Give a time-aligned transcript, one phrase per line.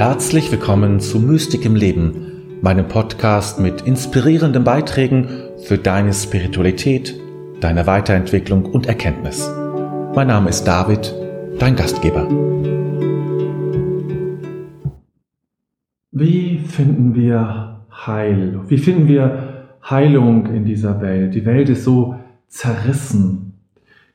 [0.00, 5.28] Herzlich willkommen zu Mystik im Leben, meinem Podcast mit inspirierenden Beiträgen
[5.66, 7.20] für deine Spiritualität,
[7.60, 9.46] deine Weiterentwicklung und Erkenntnis.
[10.14, 11.14] Mein Name ist David,
[11.58, 12.26] dein Gastgeber.
[16.12, 18.58] Wie finden wir Heil?
[18.68, 21.34] Wie finden wir Heilung in dieser Welt?
[21.34, 22.14] Die Welt ist so
[22.48, 23.52] zerrissen.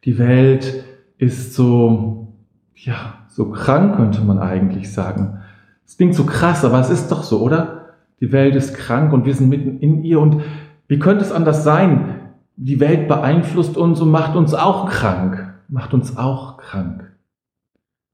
[0.03, 0.83] Die Welt
[1.19, 2.33] ist so,
[2.73, 5.41] ja, so krank könnte man eigentlich sagen.
[5.85, 7.89] Es klingt so krass, aber es ist doch so, oder?
[8.19, 10.19] Die Welt ist krank und wir sind mitten in ihr.
[10.19, 10.41] Und
[10.87, 12.15] wie könnte es anders sein?
[12.55, 15.53] Die Welt beeinflusst uns und macht uns auch krank.
[15.67, 17.11] Macht uns auch krank.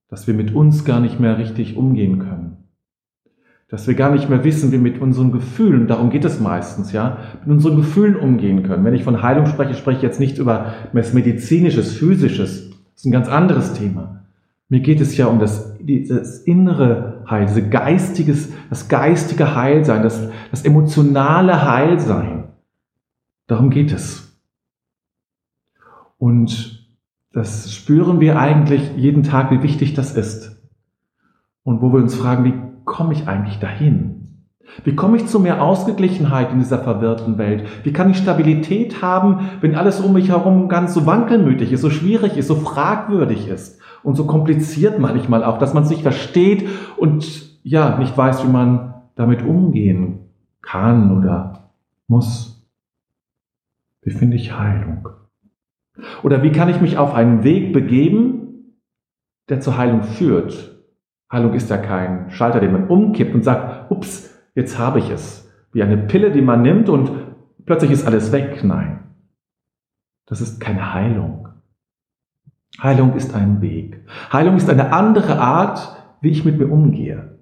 [0.10, 2.58] Dass wir mit uns gar nicht mehr richtig umgehen können.
[3.70, 6.92] Dass wir gar nicht mehr wissen, wie wir mit unseren Gefühlen, darum geht es meistens,
[6.92, 8.84] ja, mit unseren Gefühlen umgehen können.
[8.84, 12.70] Wenn ich von Heilung spreche, spreche ich jetzt nicht über medizinisches, physisches.
[12.70, 14.24] Das ist ein ganz anderes Thema.
[14.68, 20.30] Mir geht es ja um das, das innere Heil, diese geistiges, das geistige Heilsein, das,
[20.52, 22.50] das emotionale Heilsein.
[23.48, 24.38] Darum geht es.
[26.18, 26.86] Und
[27.34, 30.62] das spüren wir eigentlich jeden Tag, wie wichtig das ist.
[31.64, 32.54] Und wo wir uns fragen, wie
[32.86, 34.22] komme ich eigentlich dahin?
[34.84, 37.68] Wie komme ich zu mehr Ausgeglichenheit in dieser verwirrten Welt?
[37.84, 41.90] Wie kann ich Stabilität haben, wenn alles um mich herum ganz so wankelmütig ist, so
[41.90, 43.81] schwierig ist, so fragwürdig ist?
[44.04, 48.52] Und so kompliziert manchmal auch, dass man es nicht versteht und ja, nicht weiß, wie
[48.52, 50.20] man damit umgehen
[50.62, 51.70] kann oder
[52.08, 52.68] muss.
[54.02, 55.10] Wie finde ich Heilung?
[56.24, 58.76] Oder wie kann ich mich auf einen Weg begeben,
[59.50, 60.84] der zur Heilung führt?
[61.32, 65.50] Heilung ist ja kein Schalter, den man umkippt und sagt, ups, jetzt habe ich es.
[65.72, 67.12] Wie eine Pille, die man nimmt und
[67.66, 68.64] plötzlich ist alles weg.
[68.64, 69.00] Nein,
[70.26, 71.48] das ist keine Heilung.
[72.80, 74.06] Heilung ist ein Weg.
[74.32, 77.40] Heilung ist eine andere Art, wie ich mit mir umgehe.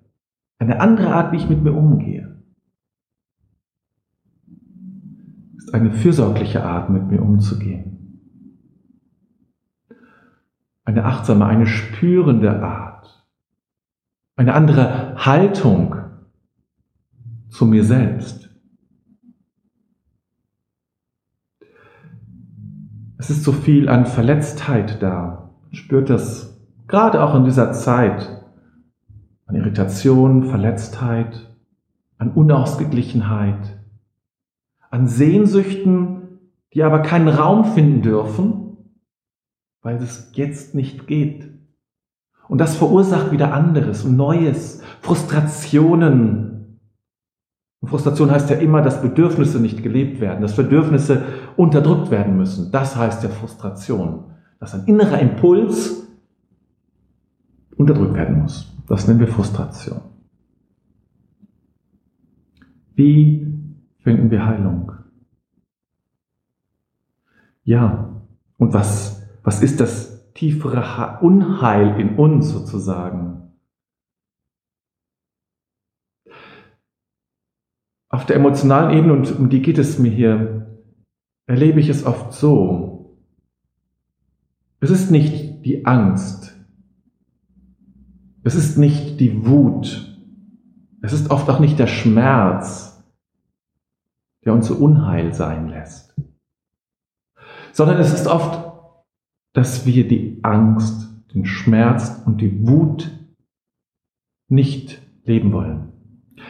[0.57, 2.43] Eine andere Art, wie ich mit mir umgehe.
[5.57, 7.89] Ist eine fürsorgliche Art, mit mir umzugehen.
[10.83, 12.89] Eine achtsame, eine spürende Art.
[14.35, 15.95] Eine andere Haltung
[17.49, 18.48] zu mir selbst.
[23.29, 25.51] Es ist so viel an Verletztheit da.
[25.61, 28.43] Man spürt das gerade auch in dieser Zeit.
[29.45, 31.55] An Irritation, Verletztheit,
[32.17, 33.83] an Unausgeglichenheit,
[34.89, 36.39] an Sehnsüchten,
[36.73, 38.77] die aber keinen Raum finden dürfen,
[39.83, 41.51] weil es jetzt nicht geht.
[42.47, 46.49] Und das verursacht wieder anderes und Neues, Frustrationen,
[47.81, 51.23] und Frustration heißt ja immer, dass Bedürfnisse nicht gelebt werden, dass Bedürfnisse
[51.59, 52.71] unterdrückt werden müssen.
[52.71, 54.31] Das heißt ja Frustration,
[54.61, 56.07] dass ein innerer Impuls
[57.75, 58.73] unterdrückt werden muss.
[58.87, 59.99] Das nennen wir Frustration.
[62.95, 63.45] Wie
[63.97, 64.93] finden wir Heilung?
[67.65, 68.21] Ja,
[68.57, 73.51] und was, was ist das tiefere Unheil in uns sozusagen?
[78.07, 80.59] Auf der emotionalen Ebene, und um die geht es mir hier,
[81.49, 83.17] erlebe ich es oft so.
[84.81, 86.55] Es ist nicht die Angst.
[88.43, 90.15] Es ist nicht die Wut.
[91.01, 93.03] Es ist oft auch nicht der Schmerz,
[94.45, 96.13] der uns so unheil sein lässt.
[97.71, 98.71] Sondern es ist oft,
[99.53, 103.09] dass wir die Angst, den Schmerz und die Wut
[104.49, 105.89] nicht leben wollen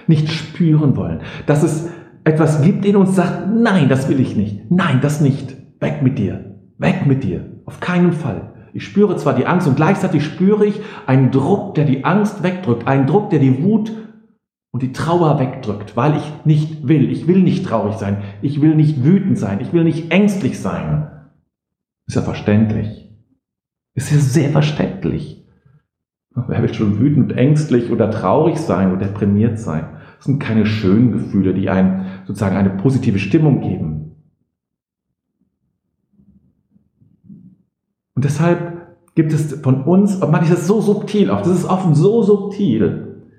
[0.08, 1.22] nicht spüren wollen.
[1.46, 1.89] Dass es
[2.24, 4.70] etwas gibt in uns, sagt, nein, das will ich nicht.
[4.70, 5.56] Nein, das nicht.
[5.80, 6.56] Weg mit dir.
[6.78, 7.62] Weg mit dir.
[7.66, 8.54] Auf keinen Fall.
[8.74, 12.88] Ich spüre zwar die Angst und gleichzeitig spüre ich einen Druck, der die Angst wegdrückt,
[12.88, 13.92] einen Druck, der die Wut
[14.72, 17.12] und die Trauer wegdrückt, weil ich nicht will.
[17.12, 18.18] Ich will nicht traurig sein.
[18.42, 19.60] Ich will nicht wütend sein.
[19.62, 21.08] Ich will nicht ängstlich sein.
[22.08, 23.12] Ist ja verständlich.
[23.96, 25.48] Ist ja sehr verständlich.
[26.48, 29.99] Wer will schon wütend, ängstlich oder traurig sein oder deprimiert sein?
[30.20, 34.18] Das sind keine schönen Gefühle, die einen sozusagen eine positive Stimmung geben.
[38.16, 41.66] Und deshalb gibt es von uns, und man ist es so subtil auch, das ist
[41.66, 43.30] offen so subtil,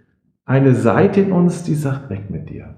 [0.47, 2.77] eine Seite in uns, die sagt, weg mit dir.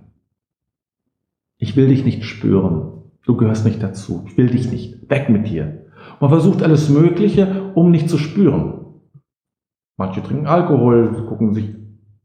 [1.58, 3.04] Ich will dich nicht spüren.
[3.24, 4.24] Du gehörst nicht dazu.
[4.26, 5.08] Ich will dich nicht.
[5.10, 5.86] Weg mit dir.
[6.18, 8.84] man versucht alles Mögliche, um nicht zu spüren.
[9.96, 11.76] Manche trinken Alkohol, gucken sich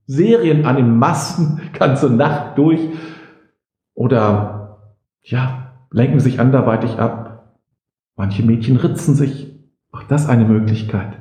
[0.08, 2.82] Serien an in Massen, ganze Nacht durch.
[3.94, 7.58] Oder, ja, lenken sich anderweitig ab.
[8.16, 9.54] Manche Mädchen ritzen sich.
[9.92, 11.18] Auch das eine Möglichkeit.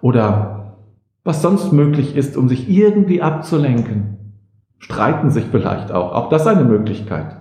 [0.00, 0.76] Oder
[1.24, 4.34] was sonst möglich ist, um sich irgendwie abzulenken.
[4.78, 6.12] Streiten sich vielleicht auch.
[6.12, 7.36] Auch das eine Möglichkeit.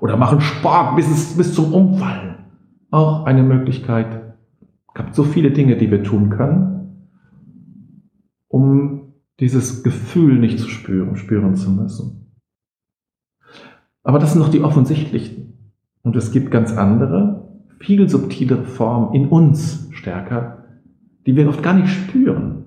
[0.00, 2.36] Oder machen Sport bis, es, bis zum Umfallen.
[2.90, 4.34] Auch eine Möglichkeit.
[4.88, 7.06] Es gibt so viele Dinge, die wir tun können,
[8.48, 9.07] um
[9.40, 12.34] dieses Gefühl nicht zu spüren, spüren zu müssen.
[14.02, 15.74] Aber das sind noch die offensichtlichen.
[16.02, 20.64] Und es gibt ganz andere, viel subtilere Formen in uns stärker,
[21.26, 22.64] die wir oft gar nicht spüren.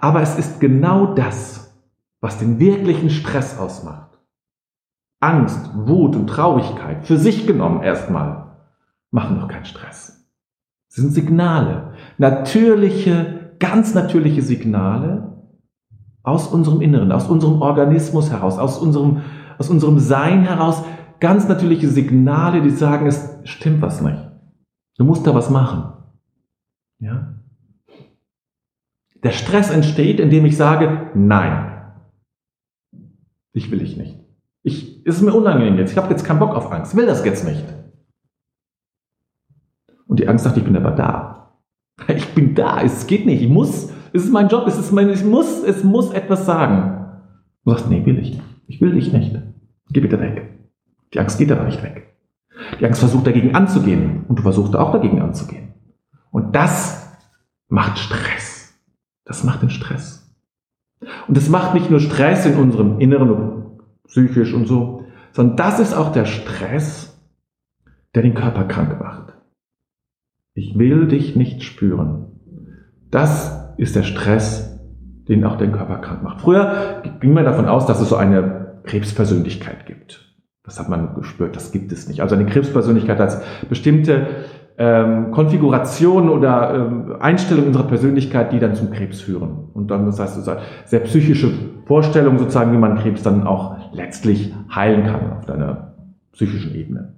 [0.00, 1.76] Aber es ist genau das,
[2.20, 4.18] was den wirklichen Stress ausmacht.
[5.20, 8.56] Angst, Wut und Traurigkeit, für sich genommen erstmal,
[9.10, 10.26] machen doch keinen Stress.
[10.88, 15.35] Sie sind Signale, natürliche, ganz natürliche Signale
[16.26, 19.22] aus unserem Inneren, aus unserem Organismus heraus, aus unserem,
[19.58, 20.82] aus unserem Sein heraus,
[21.20, 24.18] ganz natürliche Signale, die sagen, es stimmt was nicht.
[24.98, 25.92] Du musst da was machen.
[26.98, 27.34] Ja?
[29.22, 31.94] Der Stress entsteht, indem ich sage, nein,
[33.52, 34.18] ich will ich nicht.
[34.62, 35.92] Ich, es ist mir unangenehm jetzt.
[35.92, 36.96] Ich habe jetzt keinen Bock auf Angst.
[36.96, 37.64] Will das jetzt nicht.
[40.06, 41.60] Und die Angst sagt, ich bin aber da.
[42.08, 42.82] Ich bin da.
[42.82, 43.42] Es geht nicht.
[43.42, 43.92] Ich muss.
[44.16, 44.66] Es ist mein Job.
[44.66, 47.20] Es ist mein, ich muss, es muss etwas sagen.
[47.64, 48.42] Du sagst, nee, will ich nicht.
[48.66, 49.36] Ich will dich nicht.
[49.90, 50.58] Geh bitte weg.
[51.12, 52.16] Die Angst geht aber nicht weg.
[52.80, 54.24] Die Angst versucht dagegen anzugehen.
[54.26, 55.74] Und du versuchst auch dagegen anzugehen.
[56.30, 57.14] Und das
[57.68, 58.74] macht Stress.
[59.26, 60.34] Das macht den Stress.
[61.28, 65.92] Und das macht nicht nur Stress in unserem Inneren psychisch und so, sondern das ist
[65.92, 67.20] auch der Stress,
[68.14, 69.34] der den Körper krank macht.
[70.54, 72.28] Ich will dich nicht spüren.
[73.10, 74.80] Das ist der Stress,
[75.28, 76.40] den auch den Körper krank macht.
[76.40, 80.26] Früher ging man davon aus, dass es so eine Krebspersönlichkeit gibt.
[80.64, 82.20] Das hat man gespürt, das gibt es nicht.
[82.20, 84.26] Also eine Krebspersönlichkeit als bestimmte
[84.78, 89.70] ähm, Konfigurationen oder ähm, Einstellungen unserer Persönlichkeit, die dann zum Krebs führen.
[89.72, 91.50] Und dann, das heißt, sozusagen sehr psychische
[91.86, 95.94] Vorstellungen sozusagen, wie man Krebs dann auch letztlich heilen kann auf einer
[96.32, 97.14] psychischen Ebene.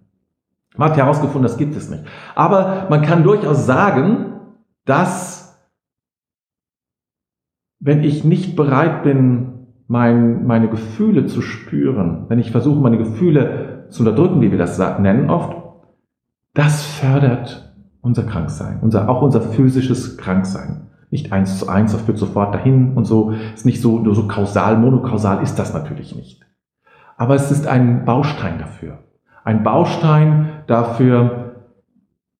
[0.76, 2.04] Man hat herausgefunden, das gibt es nicht.
[2.34, 4.26] Aber man kann durchaus sagen,
[4.84, 5.47] dass
[7.80, 13.86] wenn ich nicht bereit bin, mein, meine Gefühle zu spüren, wenn ich versuche, meine Gefühle
[13.88, 15.56] zu unterdrücken, wie wir das nennen oft,
[16.54, 20.88] das fördert unser Kranksein, unser, auch unser physisches Kranksein.
[21.10, 23.32] Nicht eins zu eins, das führt sofort dahin und so.
[23.54, 26.42] Ist nicht so, nur so kausal, monokausal ist das natürlich nicht.
[27.16, 28.98] Aber es ist ein Baustein dafür.
[29.42, 31.54] Ein Baustein dafür,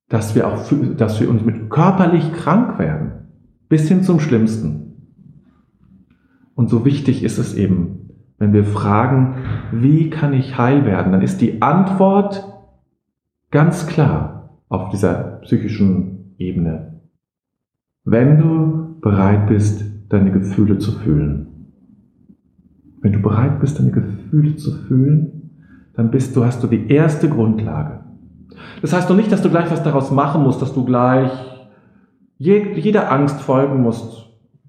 [0.08, 0.58] dass wir auch,
[0.96, 3.12] dass wir uns mit körperlich krank werden.
[3.68, 4.87] Bis hin zum Schlimmsten.
[6.58, 9.36] Und so wichtig ist es eben, wenn wir fragen,
[9.70, 12.44] wie kann ich heil werden, dann ist die Antwort
[13.52, 17.00] Ganz klar auf dieser psychischen Ebene.
[18.04, 21.46] Wenn du bereit bist, deine Gefühle zu fühlen.
[23.02, 25.52] Wenn du bereit bist, deine Gefühle zu fühlen,
[25.94, 28.00] dann bist du, hast du die erste Grundlage.
[28.82, 31.30] Das heißt doch nicht, dass du gleich was daraus machen musst, dass du gleich
[32.36, 34.27] jeder Angst folgen musst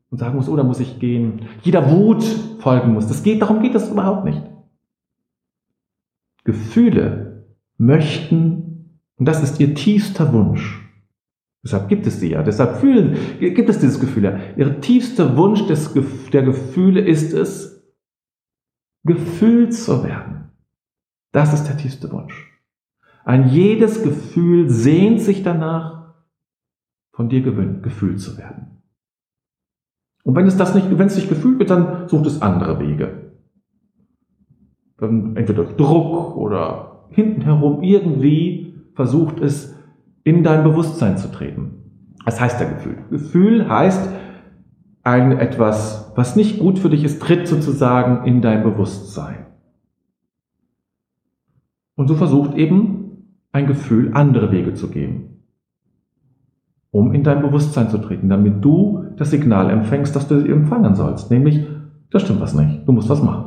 [0.10, 1.48] und sagen musst, oh, da muss ich gehen.
[1.62, 2.24] Jeder Wut
[2.60, 3.08] folgen muss.
[3.08, 4.42] Das geht, darum geht das überhaupt nicht.
[6.44, 7.46] Gefühle
[7.78, 8.70] möchten
[9.18, 10.86] und das ist ihr tiefster Wunsch.
[11.64, 12.42] Deshalb gibt es sie ja.
[12.42, 14.40] Deshalb fühlen, gibt es dieses Gefühl ja.
[14.56, 15.94] Ihr tiefster Wunsch des,
[16.32, 17.86] der Gefühle ist es,
[19.04, 20.52] gefühlt zu werden.
[21.32, 22.48] Das ist der tiefste Wunsch.
[23.26, 26.16] Ein jedes Gefühl sehnt sich danach,
[27.12, 28.79] von dir gefühlt zu werden.
[30.30, 33.32] Und wenn es das nicht, wenn es nicht gefühlt wird, dann sucht es andere Wege.
[35.00, 39.76] Dann entweder durch Druck oder hinten herum irgendwie versucht es,
[40.24, 42.12] in dein Bewusstsein zu treten.
[42.26, 42.98] Das heißt der Gefühl.
[43.10, 44.08] Gefühl heißt
[45.02, 49.48] ein etwas, was nicht gut für dich ist, tritt sozusagen in dein Bewusstsein.
[51.96, 55.39] Und so versucht eben ein Gefühl, andere Wege zu gehen,
[56.92, 61.30] um in dein Bewusstsein zu treten, damit du das Signal empfängst, das du empfangen sollst.
[61.30, 61.66] Nämlich,
[62.10, 63.46] da stimmt was nicht, du musst was machen.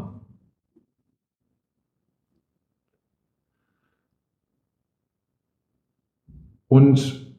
[6.69, 7.35] Und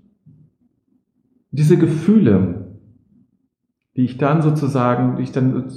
[1.51, 2.77] diese Gefühle,
[3.95, 5.69] die ich dann sozusagen, die ich dann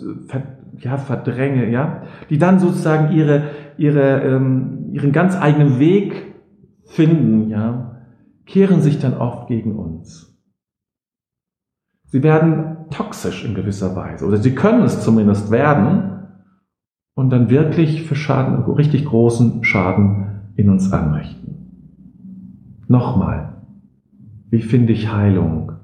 [0.79, 3.45] ja, verdränge, ja, die dann sozusagen ihre,
[3.79, 6.35] ihre, ähm, ihren ganz eigenen Weg
[6.85, 7.96] finden, ja,
[8.47, 10.35] kehren sich dann oft gegen uns.
[12.05, 16.29] Sie werden toxisch in gewisser Weise, oder sie können es zumindest werden
[17.15, 22.85] und dann wirklich für Schaden, richtig großen Schaden in uns anrichten.
[22.89, 23.63] Nochmal,
[24.51, 25.77] wie finde ich Heilung?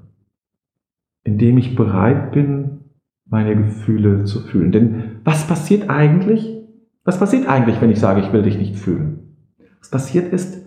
[1.23, 2.81] indem ich bereit bin,
[3.25, 4.71] meine Gefühle zu fühlen.
[4.71, 6.61] Denn was passiert eigentlich?
[7.03, 9.35] Was passiert eigentlich, wenn ich sage, ich will dich nicht fühlen?
[9.79, 10.62] Was passiert ist,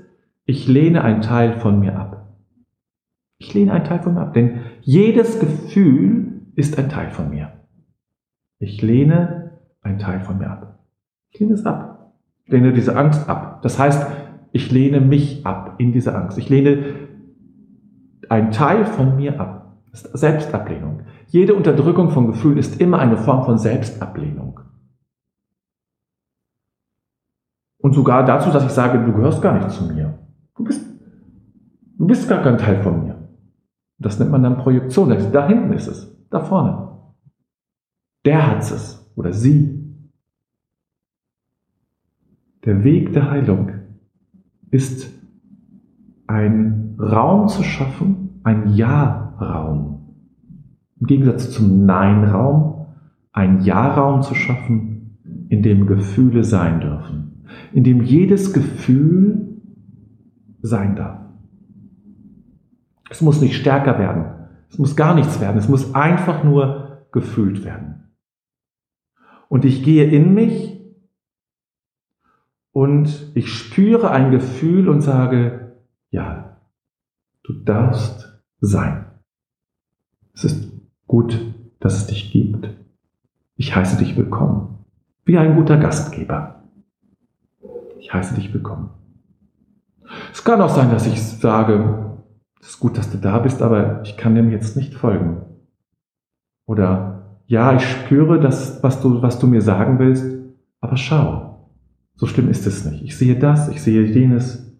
[0.47, 2.29] ich lehne einen Teil von mir ab.
[3.38, 7.53] Ich lehne einen Teil von mir ab, denn jedes Gefühl ist ein Teil von mir.
[8.59, 10.79] Ich lehne einen Teil von mir ab.
[11.31, 12.15] Ich lehne es ab.
[12.45, 13.61] Ich lehne diese Angst ab.
[13.62, 14.07] Das heißt,
[14.53, 16.38] ich lehne mich ab in diese Angst.
[16.38, 16.95] Ich lehne
[18.29, 19.76] einen Teil von mir ab.
[19.91, 21.03] Das ist Selbstablehnung.
[21.26, 24.61] Jede Unterdrückung von Gefühlen ist immer eine Form von Selbstablehnung.
[27.79, 30.25] Und sogar dazu, dass ich sage, du gehörst gar nicht zu mir.
[30.57, 30.87] Du bist,
[31.99, 33.29] du bist gar kein Teil von mir.
[33.99, 35.15] Das nennt man dann Projektion.
[35.33, 36.89] Da hinten ist es, da vorne.
[38.25, 39.83] Der hat es oder sie.
[42.65, 43.71] Der Weg der Heilung
[44.71, 45.13] ist
[46.27, 50.15] ein Raum zu schaffen, ein Ja-Raum.
[50.99, 52.87] Im Gegensatz zum Nein-Raum,
[53.33, 59.46] ein Ja-Raum zu schaffen, in dem Gefühle sein dürfen, in dem jedes Gefühl
[60.66, 61.20] sein darf.
[63.11, 67.64] Es muss nicht stärker werden, es muss gar nichts werden, es muss einfach nur gefühlt
[67.64, 68.11] werden.
[69.49, 70.80] Und ich gehe in mich
[72.73, 75.76] und ich spüre ein Gefühl und sage,
[76.11, 76.58] ja,
[77.44, 79.06] du darfst sein.
[80.35, 80.73] Es ist
[81.06, 81.40] gut,
[81.80, 82.68] dass es dich gibt.
[83.56, 84.85] Ich heiße dich willkommen,
[85.25, 86.64] wie ein guter Gastgeber.
[87.99, 88.90] Ich heiße dich willkommen.
[90.33, 92.17] Es kann auch sein, dass ich sage,
[92.61, 95.43] es ist gut, dass du da bist, aber ich kann dem jetzt nicht folgen.
[96.67, 100.25] Oder ja, ich spüre das, was du, was du mir sagen willst,
[100.81, 101.71] aber schau,
[102.15, 103.03] so schlimm ist es nicht.
[103.03, 104.75] Ich sehe das, ich sehe jenes.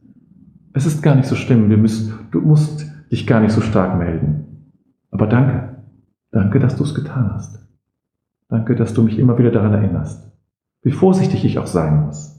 [0.73, 1.71] Es ist gar nicht so schlimm.
[1.71, 4.73] Wir müssen, du musst dich gar nicht so stark melden.
[5.11, 5.77] Aber danke.
[6.33, 7.67] Danke, dass du es getan hast.
[8.49, 10.31] Danke, dass du mich immer wieder daran erinnerst,
[10.83, 12.36] wie vorsichtig ich auch sein muss.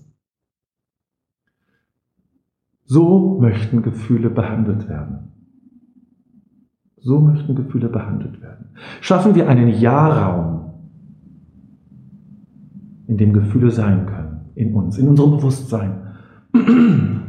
[2.87, 5.33] So möchten Gefühle behandelt werden.
[6.99, 8.69] So möchten Gefühle behandelt werden.
[9.01, 10.71] Schaffen wir einen Ja-Raum,
[13.07, 15.91] in dem Gefühle sein können in uns, in unserem Bewusstsein.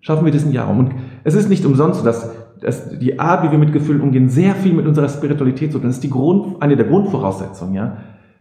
[0.00, 0.78] Schaffen wir diesen Jahr um.
[0.78, 0.92] Und
[1.24, 2.30] es ist nicht umsonst so, dass,
[2.60, 5.88] dass die Art, wie wir mit Gefühlen umgehen, sehr viel mit unserer Spiritualität zu tun.
[5.88, 7.74] Das ist die Grund, eine der Grundvoraussetzungen.
[7.74, 7.96] Ja?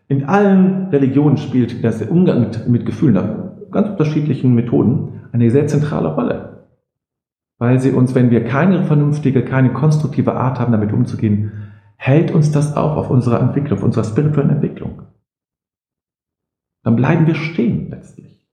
[0.10, 3.18] In allen Religionen spielt der Umgang mit, mit Gefühlen,
[3.72, 6.68] ganz unterschiedlichen Methoden, eine sehr zentrale Rolle.
[7.58, 11.52] Weil sie uns, wenn wir keine vernünftige, keine konstruktive Art haben, damit umzugehen,
[11.96, 15.04] hält uns das auf auf unserer Entwicklung, auf unserer spirituellen Entwicklung
[16.84, 18.48] dann bleiben wir stehen letztlich.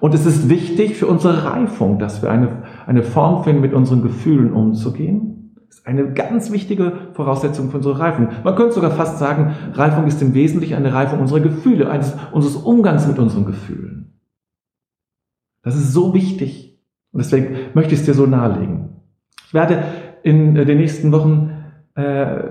[0.00, 4.02] Und es ist wichtig für unsere Reifung, dass wir eine, eine Form finden, mit unseren
[4.02, 5.56] Gefühlen umzugehen.
[5.66, 8.28] Das ist eine ganz wichtige Voraussetzung für unsere Reifung.
[8.44, 12.56] Man könnte sogar fast sagen, Reifung ist im Wesentlichen eine Reifung unserer Gefühle, eines, unseres
[12.56, 14.13] Umgangs mit unseren Gefühlen.
[15.64, 16.78] Das ist so wichtig.
[17.12, 18.90] Und deswegen möchte ich es dir so nahelegen.
[19.46, 19.84] Ich werde
[20.22, 21.50] in den nächsten Wochen
[21.94, 22.42] äh,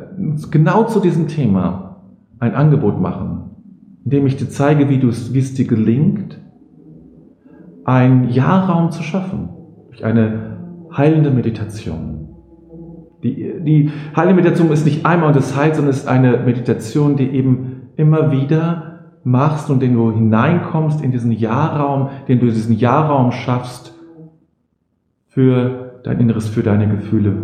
[0.52, 2.02] genau zu diesem Thema
[2.40, 3.44] ein Angebot machen
[4.06, 6.40] indem ich dir zeige, wie, wie es dir gelingt,
[7.86, 9.50] einen Ja-Raum zu schaffen,
[9.88, 10.58] durch eine
[10.96, 12.28] heilende Meditation.
[13.24, 17.16] Die, die heilende Meditation ist nicht einmal und das heilt, sondern es ist eine Meditation,
[17.16, 18.93] die eben immer wieder
[19.24, 23.94] machst und den du hineinkommst in diesen Ja-Raum, den du diesen Ja-Raum schaffst
[25.28, 27.36] für dein Inneres, für deine Gefühle,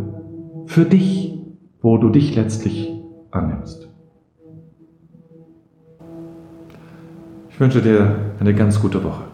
[0.65, 1.39] für dich,
[1.81, 2.93] wo du dich letztlich
[3.31, 3.87] annimmst.
[7.49, 9.28] Ich wünsche dir eine ganz gute Woche.